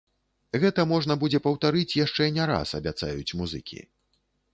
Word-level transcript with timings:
Гэта 0.61 0.85
можна 0.91 1.17
будзе 1.23 1.39
паўтарыць 1.47 1.97
яшчэ 2.05 2.23
не 2.39 2.47
раз, 2.53 2.73
абяцаюць 2.79 3.35
музыкі. 3.43 3.79